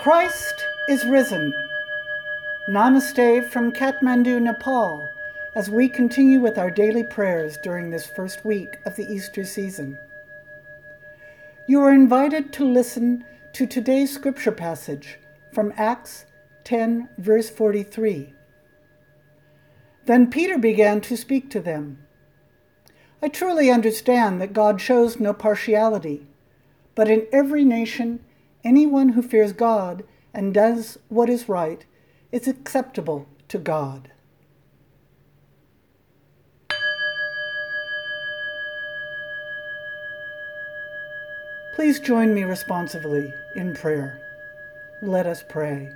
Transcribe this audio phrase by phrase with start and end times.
[0.00, 1.52] Christ is risen.
[2.68, 5.10] Namaste from Kathmandu, Nepal,
[5.56, 9.98] as we continue with our daily prayers during this first week of the Easter season.
[11.66, 13.24] You are invited to listen
[13.54, 15.18] to today's scripture passage
[15.52, 16.26] from Acts
[16.62, 18.32] 10, verse 43.
[20.06, 21.98] Then Peter began to speak to them.
[23.20, 26.24] I truly understand that God shows no partiality,
[26.94, 28.20] but in every nation,
[28.68, 30.04] anyone who fears God
[30.34, 31.86] and does what is right
[32.30, 34.12] is acceptable to God.
[41.74, 44.20] Please join me responsively in prayer.
[45.00, 45.90] Let us pray.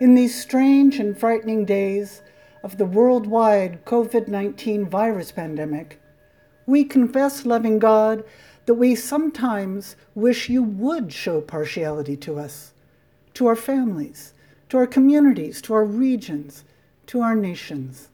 [0.00, 2.22] In these strange and frightening days
[2.62, 6.00] of the worldwide COVID 19 virus pandemic,
[6.64, 8.24] we confess, loving God,
[8.66, 12.72] that we sometimes wish you would show partiality to us,
[13.34, 14.32] to our families,
[14.68, 16.64] to our communities, to our regions,
[17.06, 18.08] to our nations.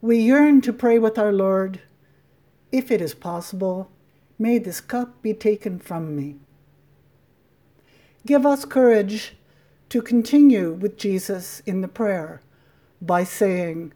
[0.00, 1.80] We yearn to pray with our Lord,
[2.70, 3.90] if it is possible,
[4.38, 6.36] may this cup be taken from me.
[8.26, 9.36] Give us courage
[9.88, 12.42] to continue with Jesus in the prayer
[13.00, 13.92] by saying,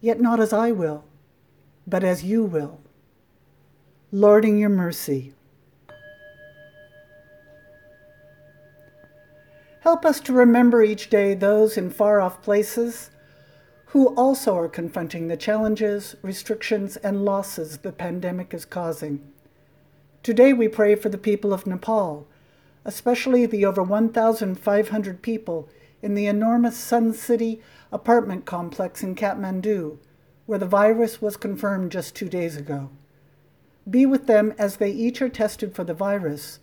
[0.00, 1.04] Yet not as I will,
[1.86, 2.80] but as you will.
[4.12, 5.34] Lord, in your mercy.
[9.80, 13.10] Help us to remember each day those in far off places
[13.86, 19.20] who also are confronting the challenges, restrictions, and losses the pandemic is causing.
[20.22, 22.26] Today we pray for the people of Nepal,
[22.84, 25.68] especially the over 1,500 people
[26.02, 29.98] in the enormous Sun City apartment complex in Kathmandu,
[30.46, 32.90] where the virus was confirmed just two days ago.
[33.88, 36.60] Be with them as they each are tested for the virus,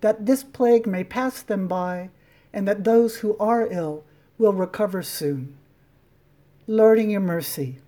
[0.00, 2.10] that this plague may pass them by,
[2.52, 4.04] and that those who are ill
[4.38, 5.56] will recover soon.
[6.66, 7.80] Lord, in your mercy.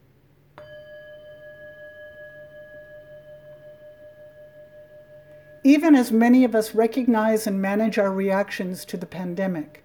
[5.65, 9.85] Even as many of us recognize and manage our reactions to the pandemic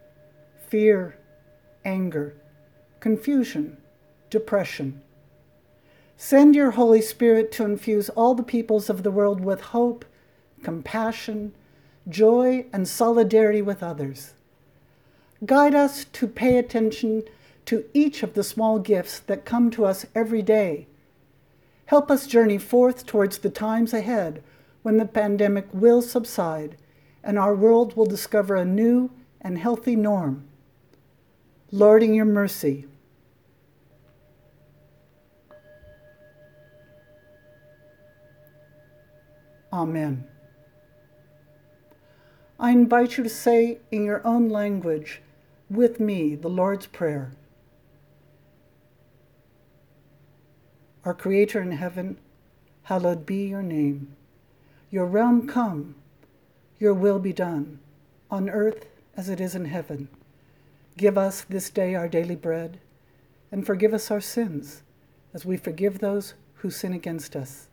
[0.68, 1.18] fear,
[1.86, 2.36] anger,
[3.00, 3.78] confusion,
[4.30, 5.02] depression.
[6.20, 10.04] Send your Holy Spirit to infuse all the peoples of the world with hope,
[10.64, 11.54] compassion,
[12.10, 14.34] joy, and solidarity with others.
[15.46, 17.24] Guide us to pay attention
[17.66, 20.88] to each of the small gifts that come to us every day.
[21.86, 24.42] Help us journey forth towards the times ahead
[24.82, 26.78] when the pandemic will subside
[27.24, 30.48] and our world will discover a new and healthy norm.
[31.72, 32.88] Lord, in your mercy,
[39.72, 40.26] Amen.
[42.60, 45.22] I invite you to say in your own language
[45.70, 47.34] with me the Lord's Prayer.
[51.04, 52.18] Our Creator in heaven,
[52.84, 54.16] hallowed be your name.
[54.90, 55.96] Your realm come,
[56.80, 57.80] your will be done,
[58.32, 60.08] on earth as it is in heaven.
[60.98, 62.80] Give us this day our daily bread,
[63.52, 64.82] and forgive us our sins,
[65.34, 67.68] as we forgive those who sin against us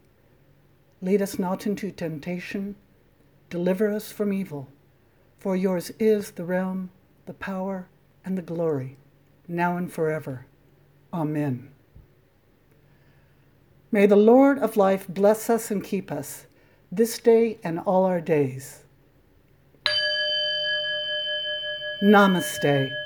[1.05, 2.77] Lead us not into temptation.
[3.51, 4.69] Deliver us from evil.
[5.39, 6.89] For yours is the realm,
[7.27, 7.89] the power,
[8.25, 8.97] and the glory,
[9.47, 10.47] now and forever.
[11.13, 11.69] Amen.
[13.93, 16.47] May the Lord of life bless us and keep us
[16.91, 18.85] this day and all our days.
[22.03, 23.04] Namaste.